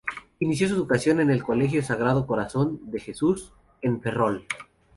Inició 0.39 0.67
su 0.67 0.73
educación 0.73 1.19
en 1.19 1.29
el 1.29 1.43
colegio 1.43 1.83
Sagrado 1.83 2.25
Corazón 2.25 2.89
de 2.89 2.99
Jesús, 2.99 3.53
en 3.83 4.01
Ferrol. 4.01 4.47